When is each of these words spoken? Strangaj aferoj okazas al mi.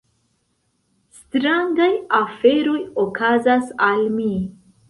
Strangaj 1.17 1.91
aferoj 2.21 2.81
okazas 3.07 3.73
al 3.93 4.05
mi. 4.19 4.31